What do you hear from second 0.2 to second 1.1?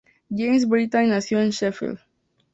James Brittain